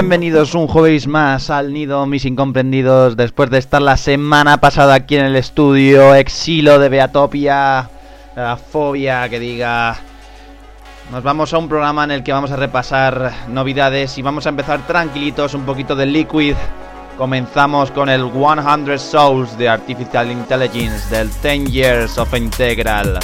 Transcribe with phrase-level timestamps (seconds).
[0.00, 5.16] Bienvenidos un jueves más al nido, mis incomprendidos, después de estar la semana pasada aquí
[5.16, 7.90] en el estudio, exilo de Beatopia,
[8.36, 9.96] la fobia que diga.
[11.10, 14.50] Nos vamos a un programa en el que vamos a repasar novedades y vamos a
[14.50, 16.54] empezar tranquilitos, un poquito de Liquid.
[17.16, 23.18] Comenzamos con el 100 Souls de Artificial Intelligence del 10 Years of Integral.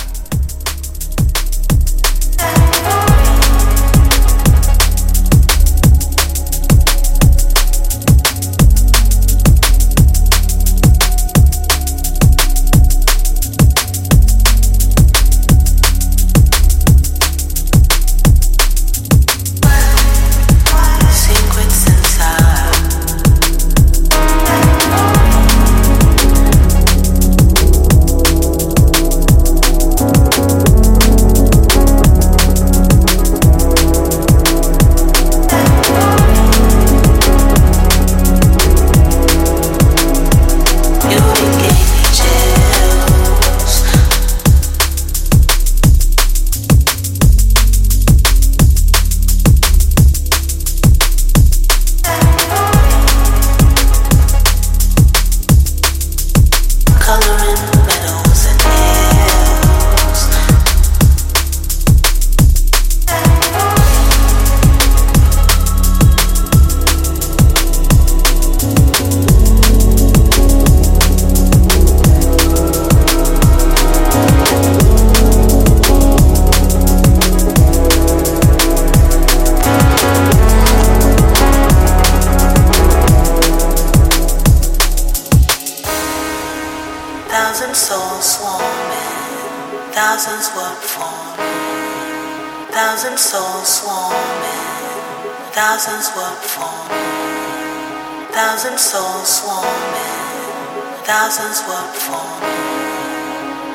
[101.06, 102.44] thousands were forming,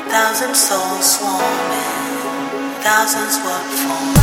[0.07, 4.18] Thousands souls swarming, thousands were forming.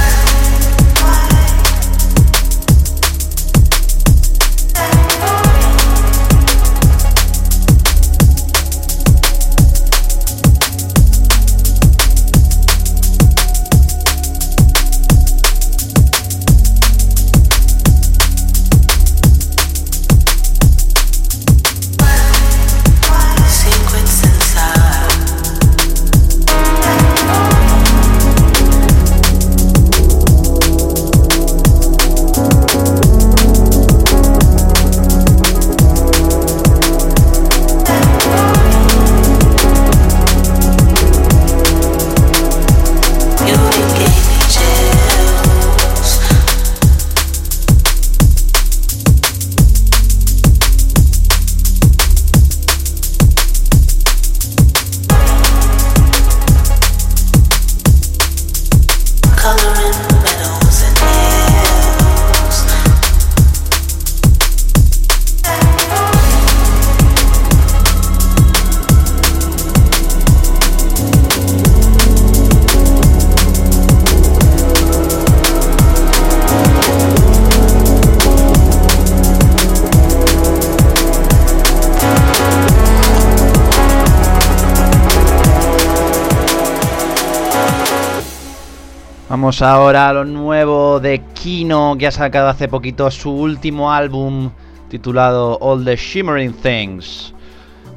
[89.47, 94.51] Vamos ahora a lo nuevo de Kino, que ha sacado hace poquito su último álbum
[94.89, 97.33] titulado All the Shimmering Things.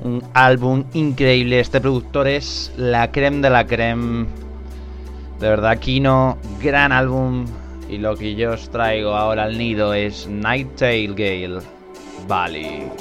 [0.03, 1.59] Un álbum increíble.
[1.59, 4.27] Este productor es la creme de la creme.
[5.39, 7.47] De verdad, Kino, gran álbum.
[7.89, 11.61] Y lo que yo os traigo ahora al nido es Nighttail Gale
[12.27, 12.91] Valley.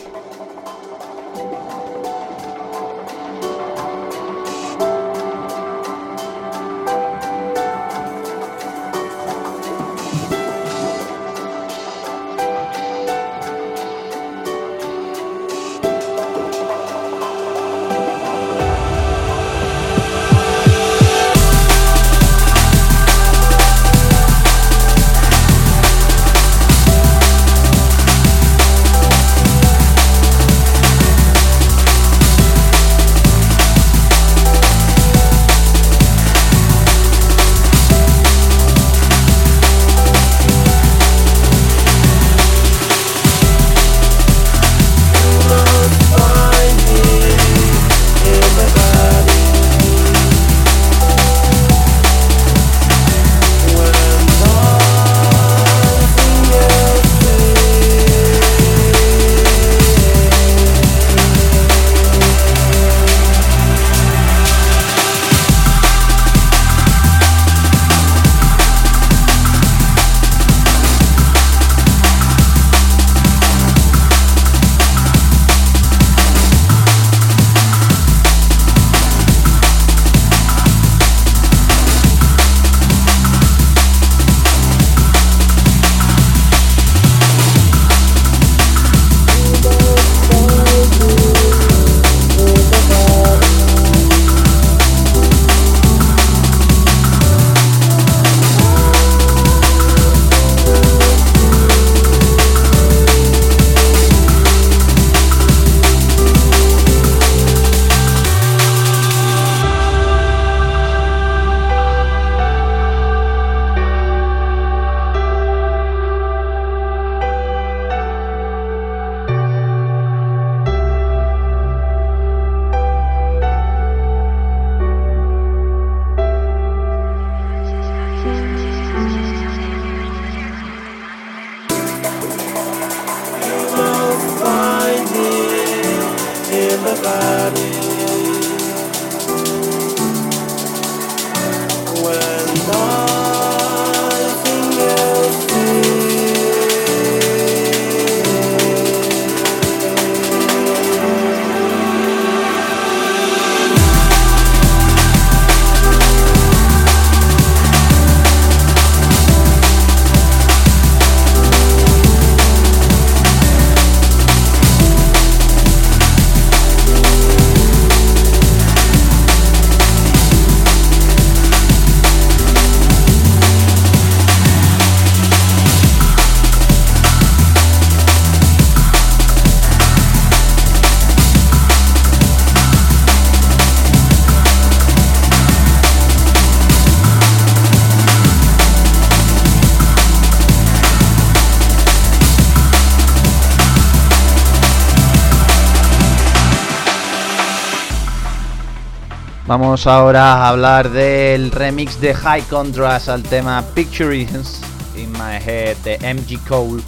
[199.60, 204.60] Vamos ahora a hablar del remix de High Contrast al tema Pictures
[204.96, 206.80] in My Head de MG Cole.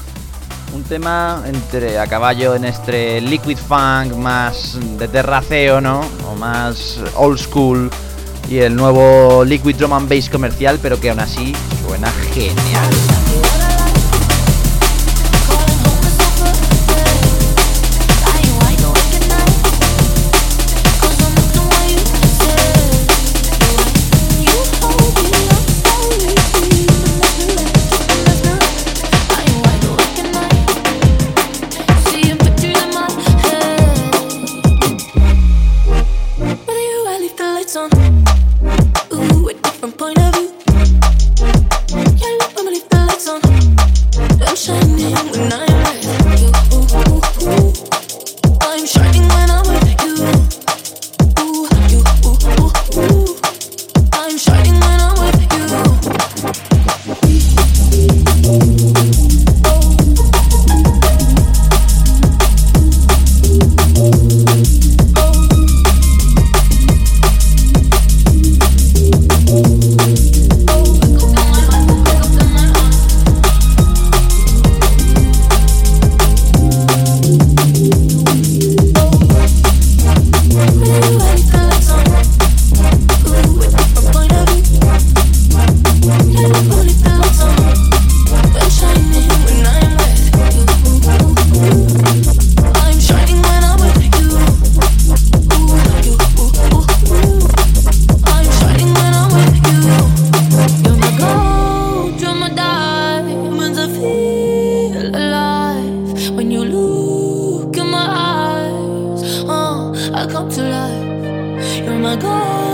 [0.73, 6.03] Un tema entre a caballo en este liquid funk más de terraceo, ¿no?
[6.31, 7.91] O más old school
[8.49, 11.53] y el nuevo liquid drum and bass comercial, pero que aún así
[11.85, 13.20] suena genial.
[112.17, 112.70] gonna go.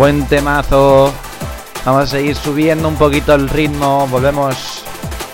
[0.00, 1.12] Buen temazo.
[1.84, 4.06] Vamos a seguir subiendo un poquito el ritmo.
[4.06, 4.82] Volvemos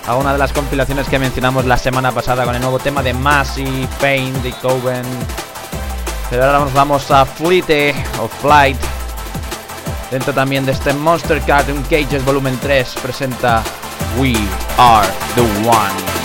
[0.08, 3.14] a una de las compilaciones que mencionamos la semana pasada con el nuevo tema de
[3.14, 5.04] Massive Pain de Coven.
[6.30, 8.76] Pero ahora nos vamos a Fleet o Flight.
[10.10, 13.62] Dentro también de este Monster Cartoon Cages Volumen 3 presenta
[14.18, 14.34] We
[14.78, 15.06] Are
[15.36, 16.15] the One.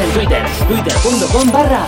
[0.00, 1.86] En Twitter, twitter.com barra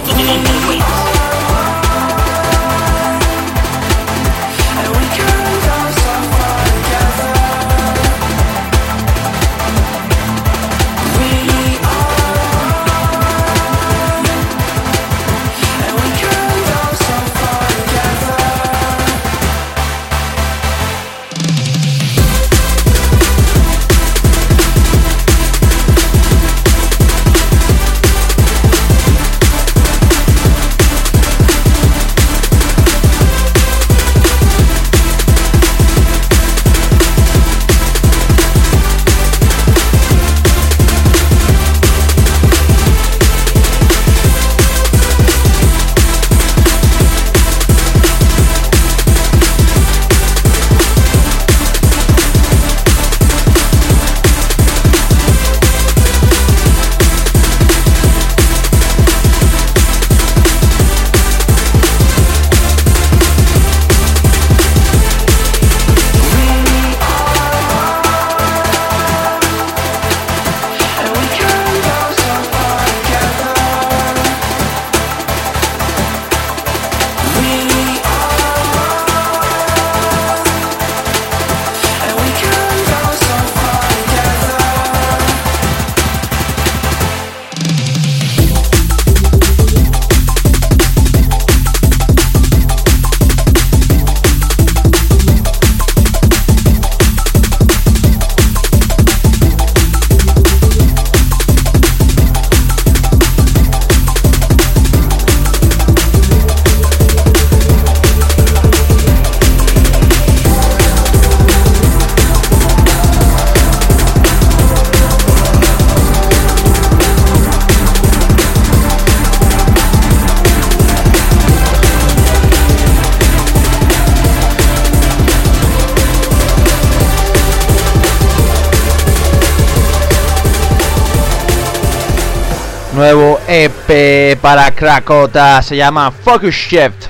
[134.44, 137.06] para Krakota, se llama Focus Shift.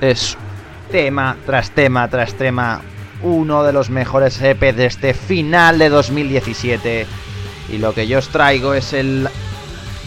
[0.00, 0.38] Es
[0.92, 2.80] tema tras tema tras tema,
[3.20, 7.04] uno de los mejores EP de este final de 2017.
[7.68, 9.28] Y lo que yo os traigo es el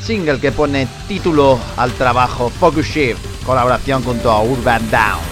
[0.02, 5.25] single que pone título al trabajo Focus Shift, colaboración junto a Urban Down.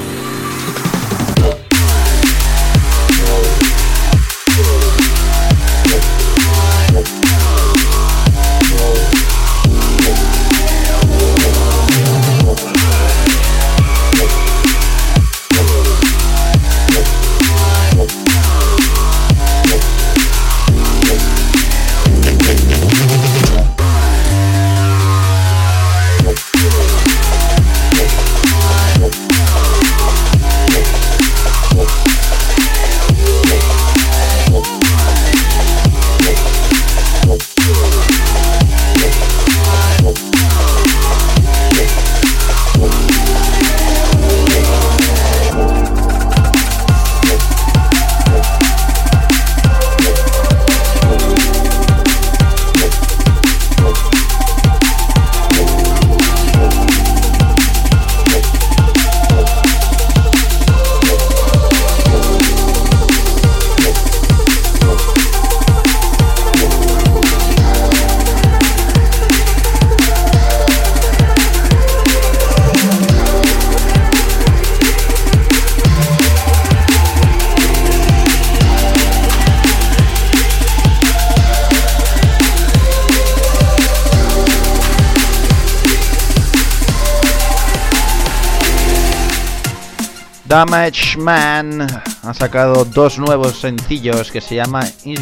[90.65, 95.19] Damage Man ha sacado dos nuevos sencillos que se llama It,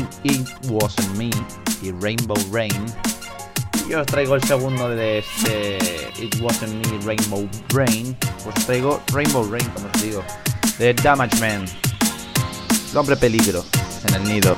[0.69, 1.31] Wasn't Me
[1.81, 2.85] y Rainbow Rain.
[3.89, 5.77] Yo os traigo el segundo de este
[6.21, 8.15] It Wasn't Me Rainbow Rain.
[8.45, 10.23] Os traigo Rainbow Rain, como os digo,
[10.77, 11.65] de Damage Man.
[12.91, 13.65] El hombre peligro
[14.09, 14.55] en el nido.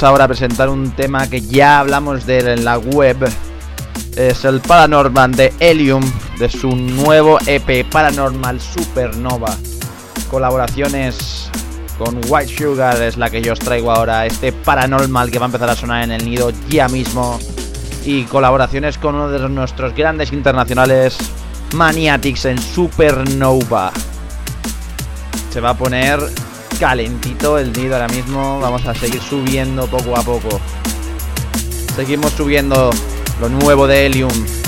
[0.00, 3.18] Vamos ahora a presentar un tema que ya hablamos de él en la web.
[4.16, 6.02] Es el Paranormal de Helium,
[6.38, 9.54] de su nuevo EP Paranormal Supernova.
[10.30, 11.50] Colaboraciones
[11.98, 14.24] con White Sugar es la que yo os traigo ahora.
[14.24, 17.38] Este Paranormal que va a empezar a sonar en el nido ya mismo.
[18.02, 21.18] Y colaboraciones con uno de nuestros grandes internacionales,
[21.74, 23.92] Maniatics en Supernova.
[25.50, 26.20] Se va a poner
[26.80, 28.58] calentito el nido ahora mismo.
[28.58, 30.60] Vamos a seguir subiendo poco a poco.
[31.94, 32.90] Seguimos subiendo
[33.38, 34.59] lo nuevo de Helium.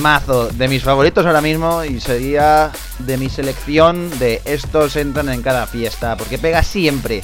[0.00, 5.42] Mazo de mis favoritos ahora mismo y sería de mi selección de estos entran en
[5.42, 7.22] cada fiesta, porque pega siempre.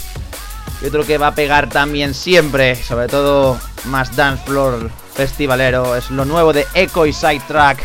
[0.80, 6.10] Y otro que va a pegar también siempre, sobre todo más dance floor festivalero, es
[6.10, 7.82] lo nuevo de Echo y Sidetrack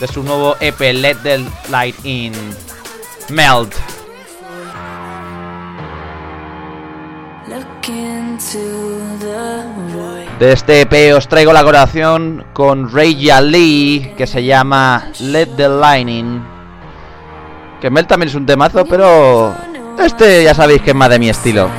[0.00, 2.32] de su nuevo EP Let the Light In.
[3.30, 3.74] Melt.
[10.44, 15.70] De este EP os traigo la colaboración con Ray Lee que se llama Let the
[15.70, 16.44] Lightning.
[17.80, 19.54] Que Mel también es un temazo, pero
[19.98, 21.70] este ya sabéis que es más de mi estilo.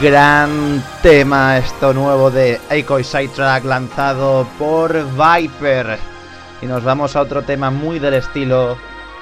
[0.00, 5.98] Gran tema esto nuevo de Echo y Sidetrack lanzado por Viper.
[6.62, 8.78] Y nos vamos a otro tema muy del estilo.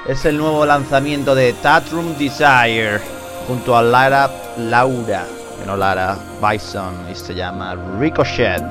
[0.07, 3.01] Es el nuevo lanzamiento de Tatrum Desire
[3.49, 5.25] junto a Lara Laura,
[5.59, 8.63] que no Lara Bison, y se llama Ricochet.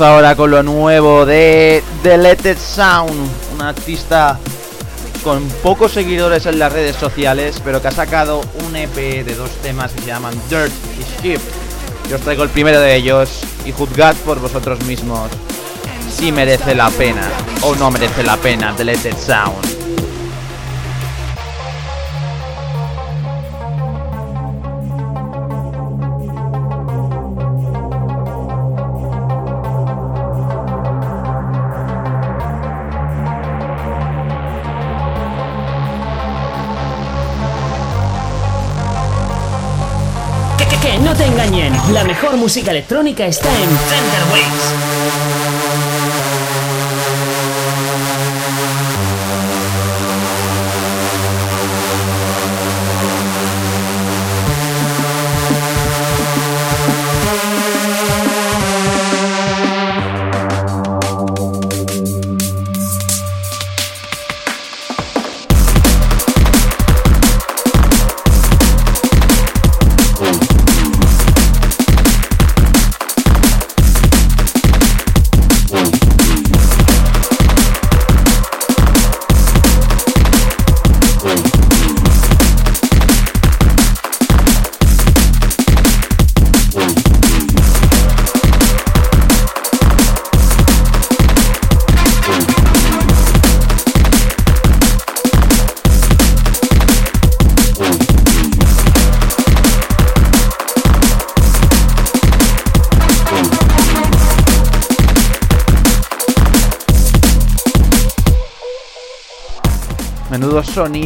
[0.00, 4.38] Ahora con lo nuevo de Deleted Sound, un artista
[5.22, 9.50] con pocos seguidores en las redes sociales, pero que ha sacado un EP de dos
[9.62, 11.40] temas que se llaman Dirt y Ship.
[12.10, 15.30] Yo os traigo el primero de ellos y juzgad por vosotros mismos
[16.10, 17.28] si merece la pena
[17.62, 19.73] o no merece la pena Deleted Sound.
[41.92, 45.23] La mejor música electrónica está en Thunder Waves.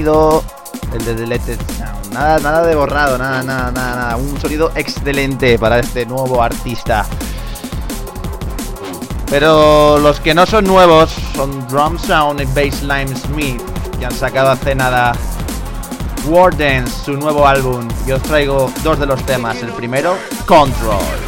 [0.09, 2.13] El de Deleted Sound.
[2.15, 4.17] Nada, nada de borrado, nada, nada, nada, nada.
[4.17, 7.05] Un sonido excelente para este nuevo artista.
[9.29, 13.61] Pero los que no son nuevos son Drum Sound y Bassline Smith,
[13.99, 15.13] que han sacado hace nada
[16.27, 17.87] Wardens, su nuevo álbum.
[18.07, 19.63] Yo os traigo dos de los temas.
[19.63, 20.17] El primero,
[20.47, 21.28] Control.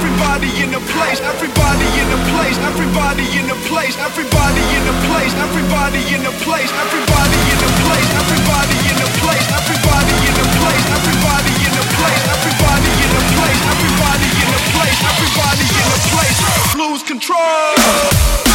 [0.00, 4.96] Everybody in the place, everybody in the place, everybody in the place, everybody in the
[5.04, 10.32] place, everybody in the place, everybody in the place, everybody in the place, everybody in
[10.40, 15.68] the place, everybody in the place, everybody in the place, everybody in the place, everybody
[15.68, 16.38] in the place,
[16.80, 18.49] lose control.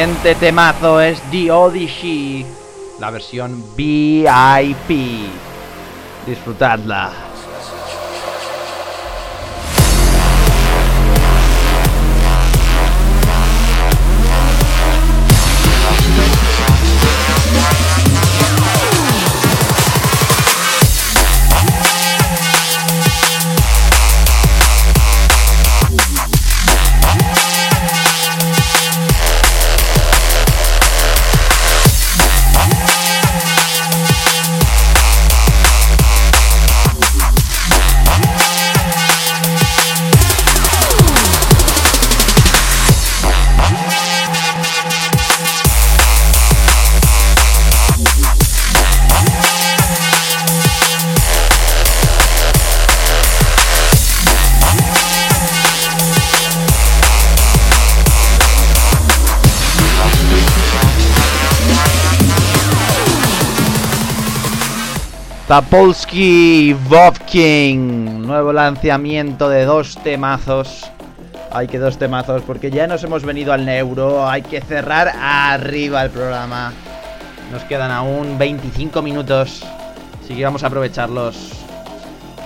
[0.00, 2.46] Siguiente temazo es The Odyssey,
[3.00, 5.28] la versión VIP.
[6.26, 7.29] Disfrutadla.
[65.50, 66.76] Tapolsky
[67.26, 70.88] King nuevo lanzamiento de dos temazos.
[71.50, 74.28] Hay que dos temazos, porque ya nos hemos venido al neuro.
[74.28, 76.72] Hay que cerrar arriba el programa.
[77.50, 79.64] Nos quedan aún 25 minutos,
[80.22, 81.50] así que vamos a aprovecharlos.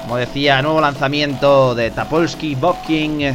[0.00, 3.34] Como decía, nuevo lanzamiento de Tapolsky King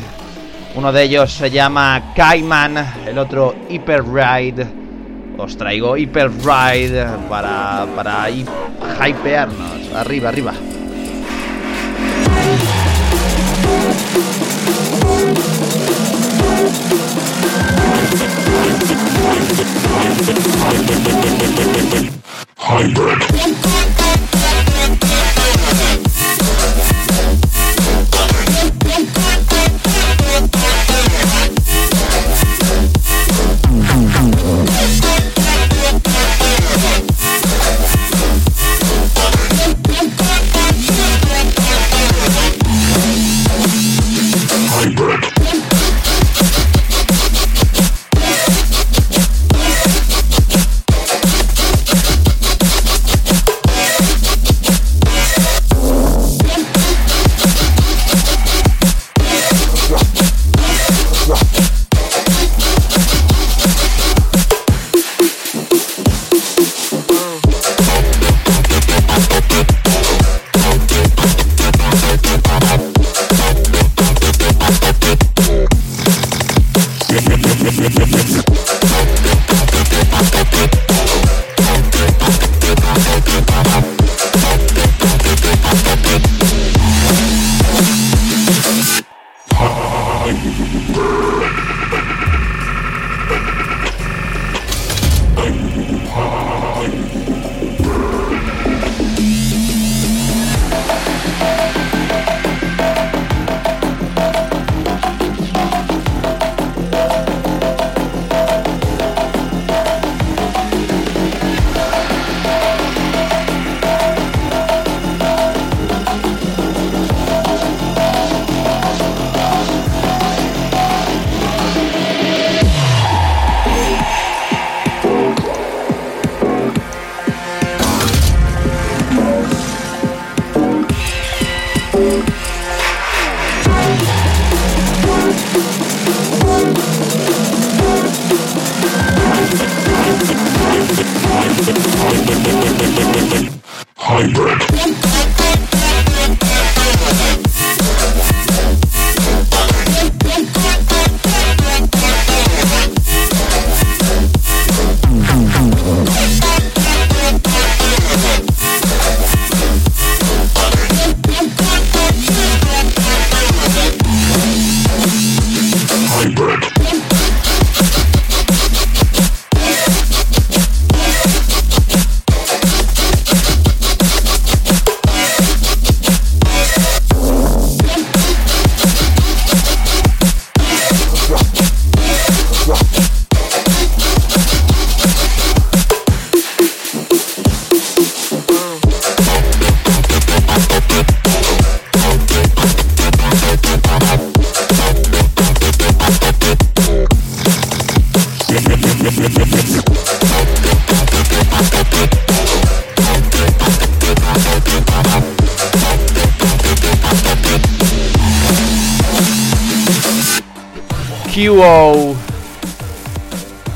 [0.74, 4.79] Uno de ellos se llama Kaiman, el otro Hyper Ride
[5.44, 9.94] os traigo Hyper Ride para, para hypearnos.
[9.96, 10.54] Arriba, arriba.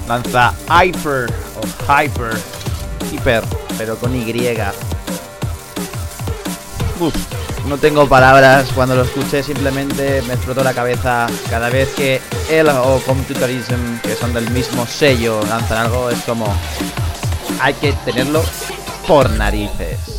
[0.07, 2.39] Lanza Hyper o Hyper,
[3.11, 3.43] Hyper,
[3.77, 4.31] pero con Y.
[6.99, 7.13] Uf,
[7.67, 12.69] no tengo palabras cuando lo escuché, simplemente me explotó la cabeza cada vez que él
[12.69, 16.45] o Computerism, que son del mismo sello, lanzan algo, es como
[17.59, 18.43] hay que tenerlo
[19.07, 20.12] por narices.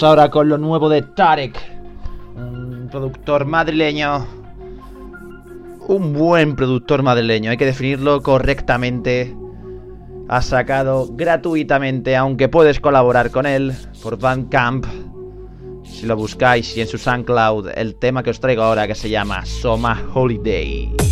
[0.00, 1.58] Ahora con lo nuevo de Tarek,
[2.36, 4.26] un productor madrileño.
[5.88, 9.34] Un buen productor madrileño, hay que definirlo correctamente.
[10.28, 14.86] Ha sacado gratuitamente, aunque puedes colaborar con él, por Bandcamp.
[15.84, 19.10] Si lo buscáis y en su SoundCloud, el tema que os traigo ahora que se
[19.10, 21.07] llama Soma Holiday.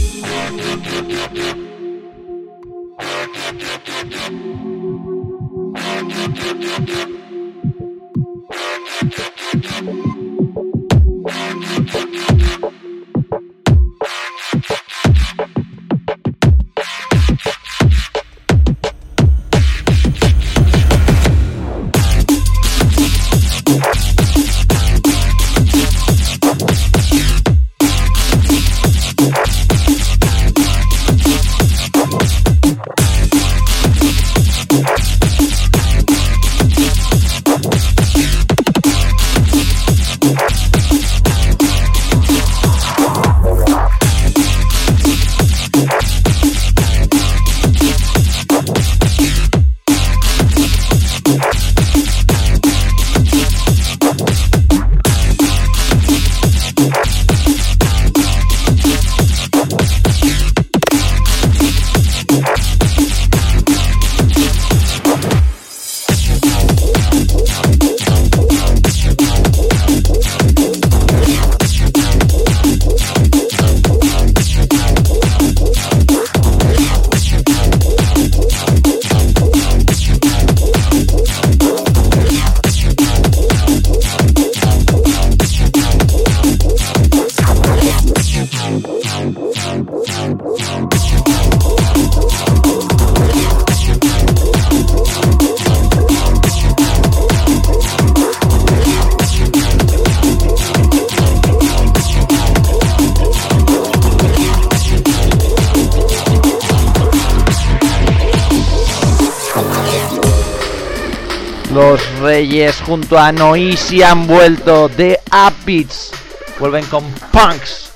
[112.87, 116.13] Junto a Noisy han vuelto de Upbeats.
[116.61, 117.91] Vuelven con Punks.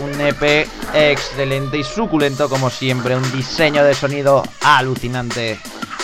[0.00, 3.14] Un EP excelente y suculento como siempre.
[3.14, 5.60] Un diseño de sonido alucinante.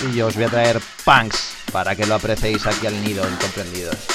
[0.07, 4.12] Y yo os voy a traer Punks para que lo apreciéis aquí al nido incomprendidos.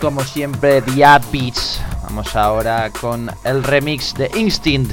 [0.00, 0.92] Como siempre The
[1.32, 1.80] Beats.
[2.04, 4.92] Vamos ahora con el remix de Instinct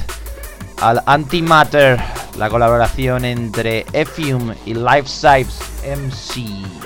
[0.81, 2.01] al Antimatter,
[2.35, 5.51] la colaboración entre Effium y Life Size
[5.85, 6.80] MC.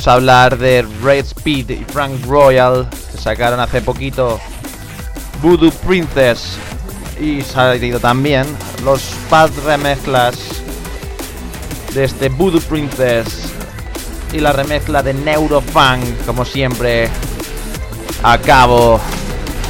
[0.00, 4.40] Vamos a hablar de Red Speed y Frank Royal, que sacaron hace poquito
[5.42, 6.56] Voodoo Princess.
[7.20, 8.46] Y salido también
[8.82, 10.38] los pad remezclas
[11.92, 13.52] de este Voodoo Princess
[14.32, 17.10] y la remezcla de Neurofunk, como siempre,
[18.22, 18.98] a cabo,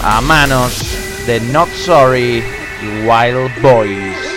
[0.04, 0.80] a manos
[1.26, 2.44] de Not Sorry
[2.82, 4.29] y Wild Boys.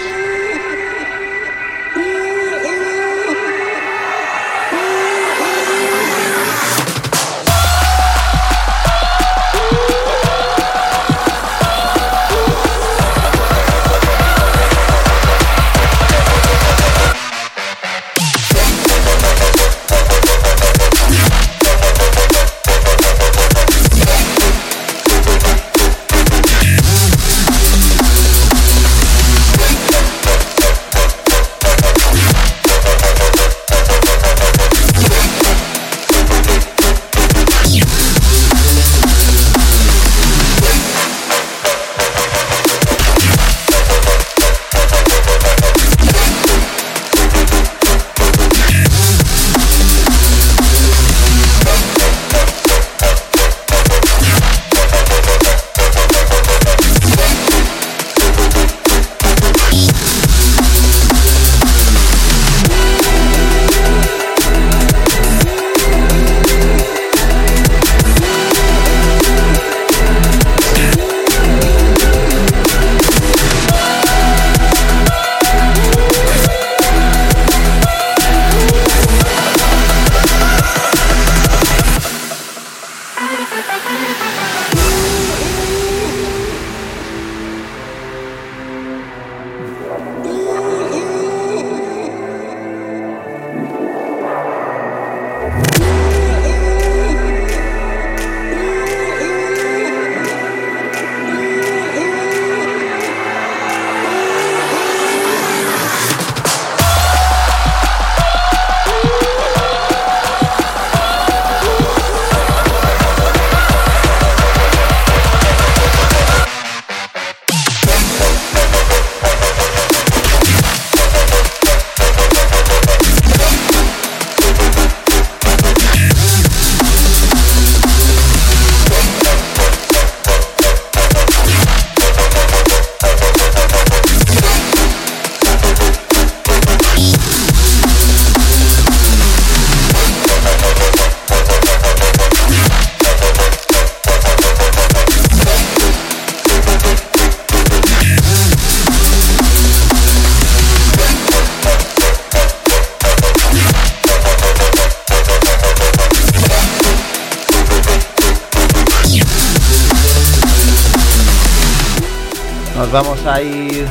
[162.93, 163.87] Vamos a ir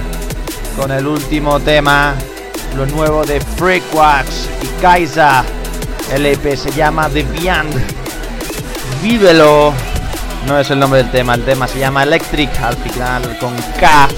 [0.79, 2.15] con el último tema,
[2.77, 5.45] lo nuevo de Freakwax y Kaisa.
[6.13, 7.75] El EP se llama The Beyond.
[9.03, 9.75] Vívelo.
[10.47, 14.09] No es el nombre del tema, el tema se llama Electric al final con K.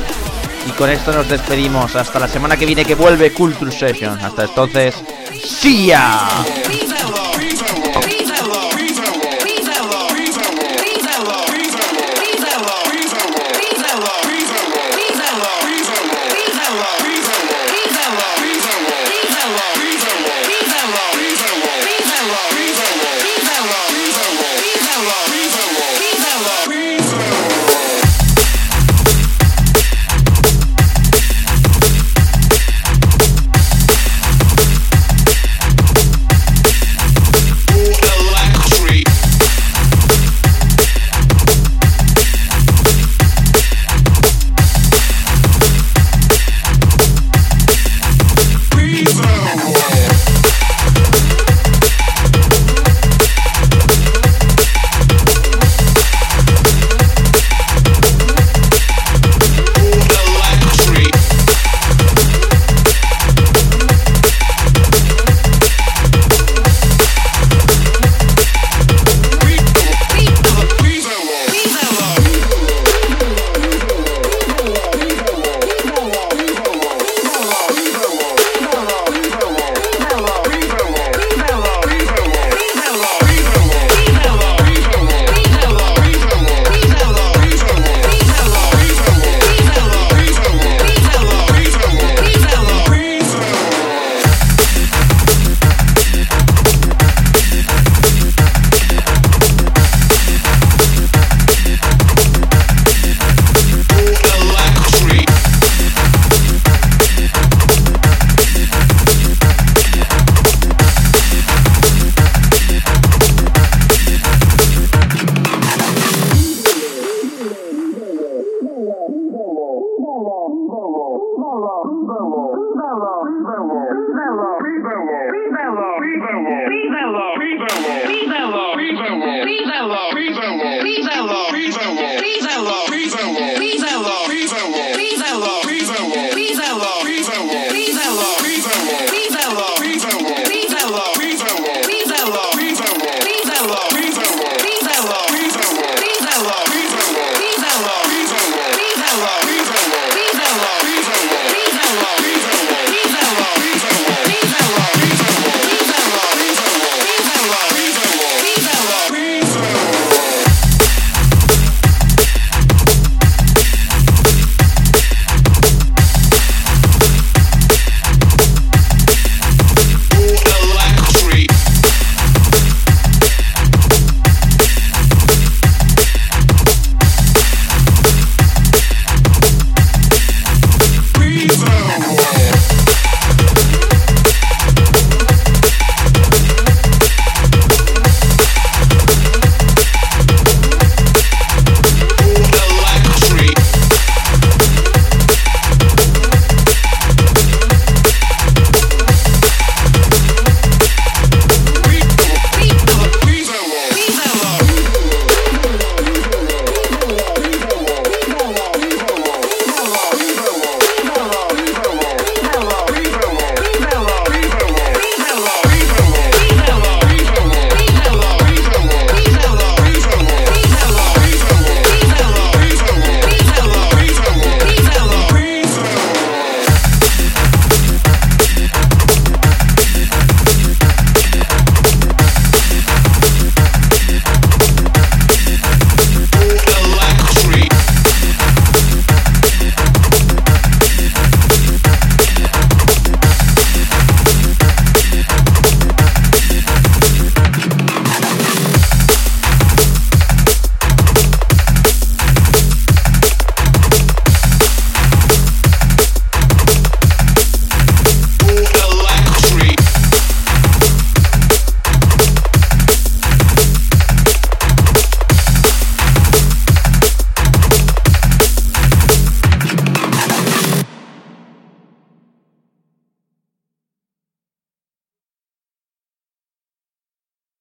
[0.68, 1.96] Y con esto nos despedimos.
[1.96, 4.20] Hasta la semana que viene que vuelve Culture Session.
[4.22, 4.96] Hasta entonces,
[5.42, 6.28] ¡See ya!